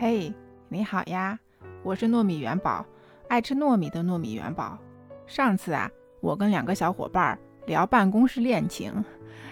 [0.00, 0.32] 嘿，
[0.68, 1.36] 你好呀，
[1.82, 2.86] 我是糯米元宝，
[3.26, 4.78] 爱吃糯米的糯米元宝。
[5.26, 5.90] 上次啊，
[6.20, 7.36] 我跟两个小伙伴
[7.66, 9.04] 聊办公室恋情，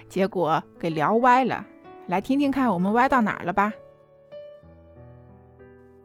[0.09, 1.67] 结果给聊歪了。
[2.07, 3.75] 来听听看，我们歪到哪儿了吧？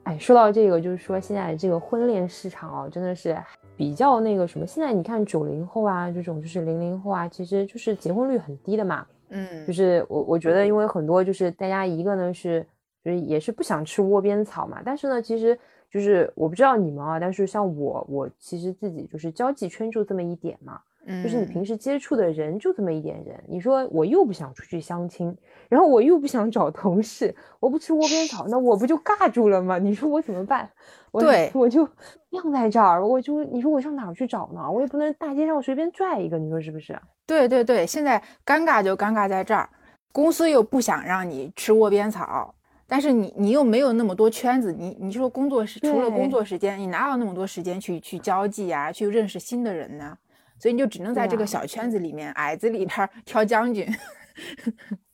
[0.06, 3.38] 哎，说到这个，就是说现在这个婚恋市场哦，真的是
[3.78, 4.66] 比较那个什么。
[4.66, 9.06] 现在你看九零后啊，这种就是零零后啊，其实就是结婚率很低的嘛。
[9.30, 12.66] 嗯，就是我我觉得，因为很多就是大家一个呢是
[13.04, 15.58] 就是也是不想吃窝边草嘛，但是呢，其实
[15.90, 20.80] 就是我不知道你们啊，但是像我，我其实自己就是交际圈就这么一点嘛。
[21.24, 25.36] 就是你平时接触的人就这么一点人，你说我又不想出去相亲，
[25.68, 29.80] 然后我又不想找同事，我不吃窝边草，那我不就尬住了吗？
[29.80, 30.70] 你说我怎么办？
[31.14, 31.90] 对，我就
[32.30, 34.70] 晾在这儿，我就你说我上哪儿去找呢？
[34.72, 36.96] 我也不能大街上随便拽一个，你说是不是？
[37.26, 39.68] 对对对，现在尴尬就尴尬在这儿，
[40.14, 42.54] 公司又不想让你吃窝边草，
[42.92, 50.18] 但是你你又没有那么多圈子，你你说工作时除了工作时间，你哪有那么多时间去去交际啊，去认识新的人呢？
[50.60, 53.88] 所以你就只能在这个小圈子里面，矮子里边挑将军。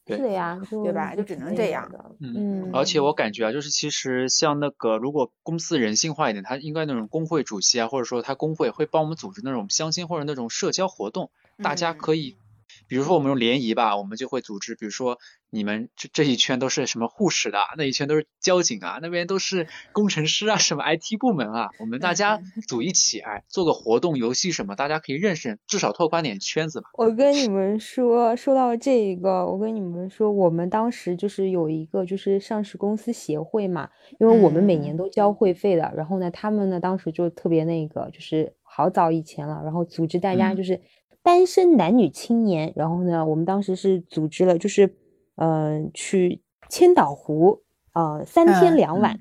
[0.07, 1.13] 是的呀，对吧？
[1.13, 1.87] 就只能这样。
[2.19, 11.29] 嗯，而且我感觉啊，就是其实像那个，如果公司人性化一点，他应该那种工会主席啊，或者说他工会会帮我们组织那种相亲或者那种社交活动，
[11.61, 12.37] 大家可以。
[12.87, 15.17] 比如说我们用联谊吧，我们就会组织，比如说
[15.49, 26.87] 你们这这一圈都是什么护士的，那一圈都是交警啊，那边都是工程师啊，什么 IT 部门啊，我们大家组一起，哎，做个活动、游戏什么，大家可以认识，至少拓宽点圈子吧。
[26.93, 40.81] 我跟你们说，说到这个，我跟你们说，我们当时就是有一个就是上市公司协会嘛，因为我们每年都交会费的，然后呢，他们呢当时就特别那个，就是好早以前了，然后组织大家就是。
[41.27, 44.95] 单身男女青年，然后呢，我们当时是组织了，就是，
[45.35, 49.19] 嗯，去千岛湖，呃，三天两晚，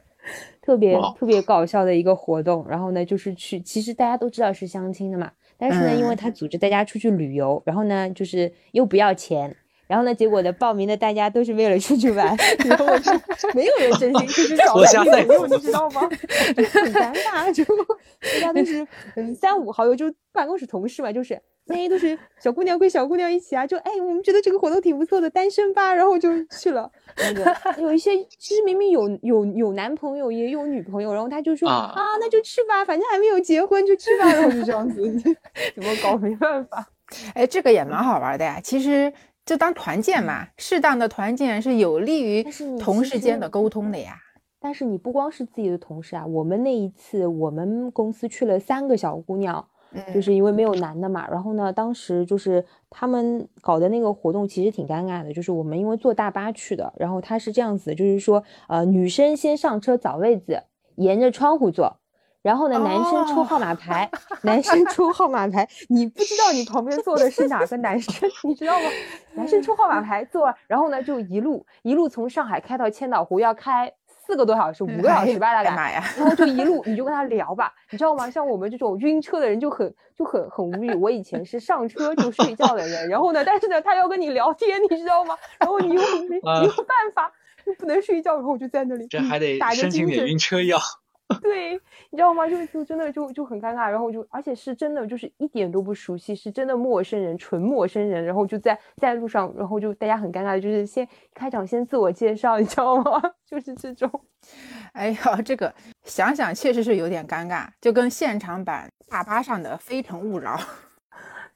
[0.60, 2.66] 特别特别搞笑的一个活动。
[2.68, 9.56] 然后呢，就是去，其实大家都知道是相亲的嘛，但是呢，因为他组织大家出去旅游，然后呢，就是又不要钱。
[9.90, 10.14] 然后呢？
[10.14, 10.52] 结果呢？
[10.52, 13.10] 报名的大家都是为了出去玩， 然后就
[13.54, 14.82] 没有人真心出去找朋
[15.26, 16.02] 友，你知道吗？
[16.54, 17.64] 很尴尬，就
[18.38, 18.86] 大家都是
[19.16, 21.34] 嗯三五好友，就办公室同事嘛，就是
[21.66, 26.88] 哎都是小姑娘跟小姑娘一起啊，就哎我们觉得这个活动挺不错的，单身吧，然后就去了。
[27.16, 27.52] 那个
[27.82, 35.02] 有一些其实明明有有有男朋友也有女朋友，然后他就说啊那就去吧，反正还没有结婚就去吧， 然后就这样子，
[35.74, 36.86] 怎么搞没办法。
[37.34, 39.12] 哎，这个也蛮好玩的呀，其实。
[39.50, 42.40] 就当团建嘛，适当的团建是有利于
[42.78, 44.16] 同事间的沟通的呀。
[44.60, 49.66] 但是你不光是自己的同事啊，我们那一次我们公司去了三个小姑娘，
[50.14, 51.28] 就是因为没有男的嘛。
[51.28, 60.62] 然后呢，当时就是他们搞的那个活动其实挺尴尬的，就是我们因为坐大巴去的，然后他是这样子，就是说呃女生先上车找位子，
[60.94, 61.96] 沿着窗户坐。
[62.42, 64.10] 然后呢，男生出号码牌，
[64.42, 68.86] 男生出号码牌，你不知道你旁边坐的是哪个男生， 你知道吗？
[69.34, 76.02] 男生出号码牌坐，然后呢就一路一路从上海开到千岛湖，要开四个多小时，五个小时吧，大概。
[76.16, 78.30] 然后就一路你就跟他聊吧，你知道吗？
[78.30, 80.94] 像我们这种晕车的人就很就很很无语。
[80.94, 85.36] 我以前是上车就睡觉的人，然后呢，但是呢他要跟你聊天，你知道吗？
[85.58, 87.30] 然后你又没没有办法，
[87.66, 90.78] 又不能睡觉，然后我就在那里，这还得申请点晕车药。
[91.40, 91.74] 对，
[92.10, 92.48] 你知道吗？
[92.48, 103.22] 就就真的就就很尴尬，然后就而且是真的就是一点都不熟悉，是真的陌生人，纯陌生人，然后就在在路上，然后就大家很尴尬的，就是先开场先自我介绍，你知道吗？
[103.46, 104.10] 就是这种，
[104.92, 105.72] 哎呀，这个
[106.04, 110.56] 想想确实是有点尴尬，就跟现场版大巴上的《非诚勿扰》。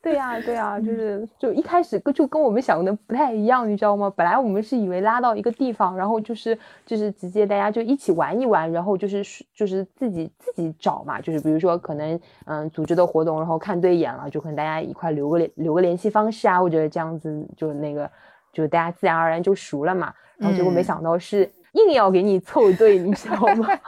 [0.04, 4.12] 对呀，对呀，就是就一开始跟就跟我们想的不太一样，你知道吗？
[4.14, 18.10] 本来我们是以为拉到一个地方，然后就是就是直接大家就一起玩一玩，然后就是就是自己自己找嘛，就是比如说可能嗯组织的活动，然后看对眼了，就可能大家一块留个联留个联系方式啊，或者这样子就那个
[18.52, 20.12] 就大家自然而然就熟了嘛。
[20.36, 23.66] 然后结果没想到是硬要给你凑对，你知道吗？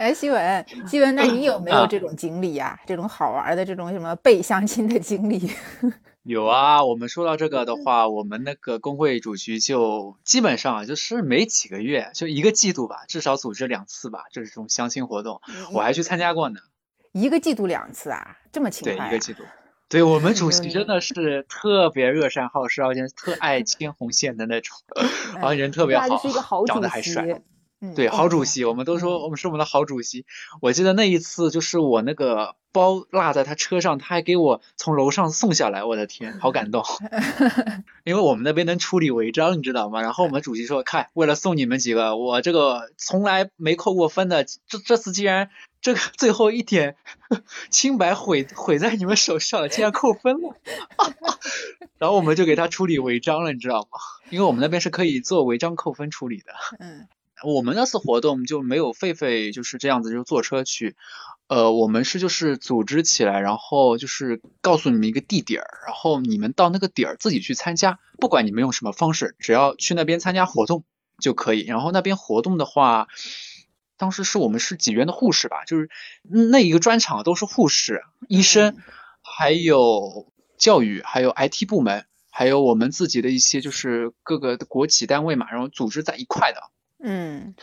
[0.00, 2.80] 哎，希文，希文，那你有没有这种经历呀？
[2.86, 5.50] 这种好玩的这种什么被相亲的经历？
[6.24, 15.42] 有啊，我们说到这个的话，我们那个工会主席就基本上就是每几个月就一个季度吧，至少组织两次吧，就是这种相亲活动，
[15.74, 16.60] 我还去参加过呢。
[17.12, 18.96] 一个季度两次啊，这么勤快？
[18.96, 19.42] 对，一个季度。
[19.90, 24.78] 对我们 主席真的是特别热善好施，而且特爱牵红线的那种，
[25.34, 27.42] 然后人特别好，长得还帅。
[27.96, 30.26] 对，好主席，我们都说我们是我们的好主席。
[30.60, 36.84] 我记得那一次就是我那个包落在他车上，他还给我从楼上送下来，我的天，好感动。
[38.04, 40.02] 因为我们那边能处理违章，你知道吗？
[40.02, 45.48] 然后我们主席说，看，为了送你们几个，我这个从来没扣过分的，这这次既然
[45.80, 46.96] 这个最后一点
[47.70, 50.54] 清白毁毁在你们手上了，竟然扣分了，
[51.96, 53.98] 然后我们就给他处理违章了，你知道吗？
[54.28, 56.52] 因为我们那边是可以做违章扣分处理的。
[56.78, 57.08] 嗯
[57.42, 60.96] 我们那次活动就没有狒狒就是这样子就坐车去，
[61.48, 70.84] 呃，我们是就是组织起来，然后就是告诉你们一个地点儿，然后你们到那个点儿自己去参加，不管你们用什么方式，只要去那边参加活动
[71.18, 71.64] 就可以。
[71.64, 73.08] 然后那边活动的话，
[73.96, 75.88] 当时是我们是济源的护士吧，就是
[76.22, 78.76] 那一个专场都是护士、医生，
[79.22, 86.60] 还有教育，还有 IT 部门，还有我们自己的一些就是各个的国企单位嘛，然后组织在一块的。
[87.02, 87.54] 嗯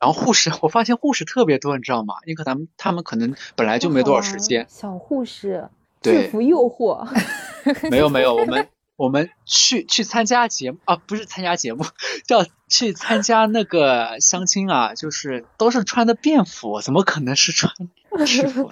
[0.00, 2.16] 然后护士，我发现护士特别多，你知道吗？
[2.26, 5.68] 因为咱们他们可能本来就没多少时间，小护士
[6.02, 7.08] 对制服诱惑，
[7.90, 11.84] 没有没有，我们我们去去参加节目啊，不是参加节目，
[12.26, 17.72] 叫去参加那个相亲啊，就是都是穿的便服，怎么可能是穿
[18.26, 18.70] 制服？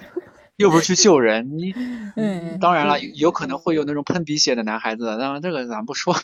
[0.57, 1.73] 又不是去救人，你
[2.15, 6.15] 嗯当然了，有可能会有那种喷鼻血的男孩子，当然这个咱不说。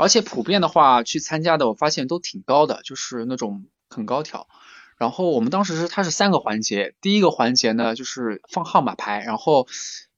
[0.00, 4.48] 而且普遍的话，去参加的我发现都挺高的，就是那种很高挑。
[4.96, 9.66] 然后我们当时是它是三个环节，第一个环节呢就是放号码牌，然后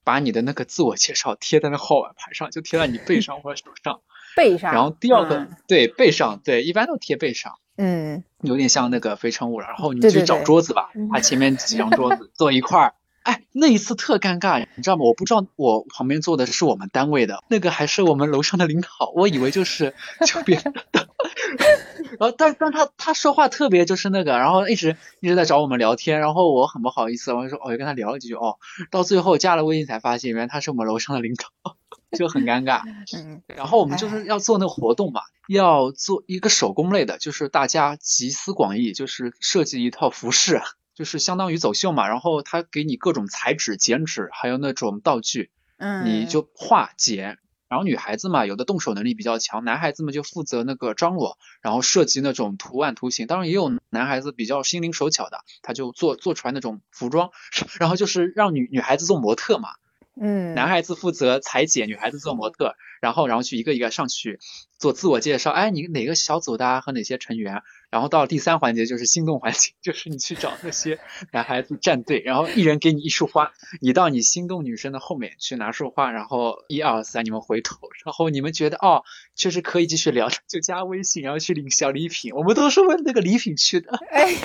[0.05, 4.01] 把你的那个自我介绍贴在那号码牌上，就贴在你背上或者手上。
[4.37, 4.73] 背上。
[4.73, 9.67] 然后第二个、嗯对背上，对一般都贴背上，嗯有点像那个非诚勿扰。
[9.67, 12.95] 然后你去找桌子吧嗯，把前面几张桌子 坐一块儿。
[13.23, 15.05] 哎，那一次特尴尬，你知道吗？
[15.05, 19.95] 我不知道我旁边坐的是我们单位的，那个还是我们楼上的领导，我以为就是
[20.27, 21.09] 就别人的。
[22.19, 28.59] 然后但但他他说话特别就是那个，然后一直一直在找我们聊天，然后我很不好意思，我就说哦就跟他聊了几句哦，
[28.91, 31.77] 到最后加了微信才发现，原来他是我们楼上的领导，
[32.17, 32.83] 就很尴尬。
[33.15, 40.61] 嗯然后我们就是要做那个活动嘛，要做一个手工类的，就是大家集思广益，就是设计一套服饰，
[40.95, 42.09] 就是相当于走秀嘛。
[42.09, 47.39] 然后他给你各种裁纸、剪纸，还有那种道具，嗯，你就画剪。
[47.69, 53.27] 然后女孩子嘛，有的动手能力比较强，男孩子们就负责那个张罗，然后设计那种图案图形。
[53.27, 57.31] 当然也有男孩子比较心灵手巧的，他就做做出来那种服装，
[57.81, 59.71] 然后就是让女女孩子做模特嘛。
[60.21, 64.39] 嗯男孩子负责裁剪，女孩子做模特，然后然后去一个一个上去
[64.79, 67.63] 做自我介绍，哎，你哪个小组的啊和哪些成员？
[67.91, 70.99] 然后到第三环节就是心动环节， 就是你去找那些
[71.31, 79.03] 男孩子站队，然后一人给你一束花，你到你心动女生的后面去拿束花，然后一二三你们回头，然后你们觉得哦
[79.35, 83.99] 确实可以继续聊，就加微信，然后去领小礼品，我们都是为那个礼品去的。
[84.11, 84.39] 哎呀，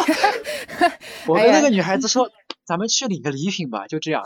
[1.27, 2.29] 我跟那个女孩子说，
[2.67, 4.25] 咱们去领个礼品吧，就这样，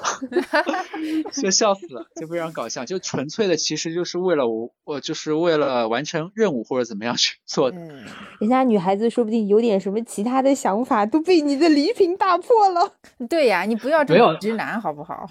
[1.32, 7.78] 就笑死了，就非常搞笑，就纯粹的其实就是为了我，我就是为了完成任务或者怎么样去做的。
[7.78, 8.04] 嗯，
[8.40, 12.94] 人家女孩子说不定有点什么其他的想法，都被你的礼品打破了。
[13.30, 15.30] 对呀，你不要这没有么直男好不好？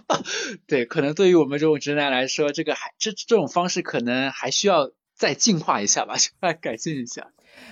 [0.66, 7.28] 对，可能对于我们这种直男来说，这个还这这种方式可能还需要再进化一下吧，再改进一下。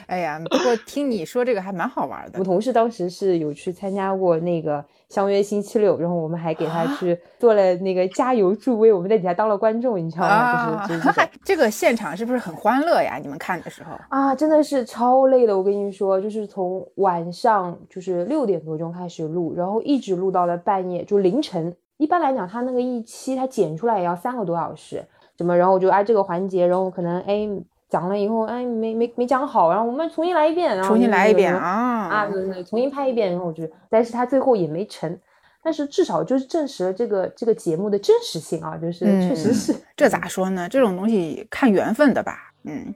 [0.06, 2.44] 哎呀，不过听你说这个还蛮好玩的我。
[2.44, 10.28] 同事当时是有去参加过那个相约星期六，然后我们还给他啊去做了那个加油助威，我们在底下当了观众，你知道吗？
[10.28, 13.18] 啊就是就是这个现场是不是很欢乐呀？
[13.20, 13.96] 你们看的时候？
[14.08, 21.74] 啊，真的是超累的，我跟你说，就是从晚上就是六点多钟开始录，然后一直录到了半夜，就凌晨。
[21.98, 25.02] 一般来讲，他那个一期他剪出来也要三个多小时，
[25.34, 25.56] 怎么？
[25.56, 27.48] 然后我就哎这个环节，然后可能哎
[27.88, 32.08] 讲了以后哎没没没讲好，然后我们重新来一遍，然后重新来一遍啊啊！
[32.08, 35.18] 啊，对对，重新拍一遍，然后我就，但是他最后也没成，
[35.62, 39.74] 但是至少就是证实了这个这个节目的真实性啊，就是确实嗯是。
[39.96, 40.68] 这咋说呢？
[40.68, 42.52] 这种东西看缘分的吧。
[42.64, 42.94] 嗯，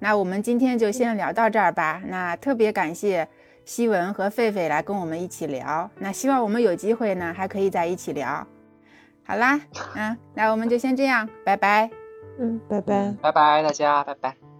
[0.00, 2.02] 那我们今天就先聊到这儿吧。
[2.06, 3.26] 那特别感谢
[3.64, 5.88] 希文和狒狒来跟我们一起聊。
[5.98, 8.46] 那希望我们有机会呢，还可以在一起聊。
[9.26, 9.60] 好啦，
[9.94, 12.03] 嗯，那我们就先这样，拜拜。
[12.38, 13.14] 嗯，拜拜。
[13.22, 14.53] 拜拜，大家，拜拜。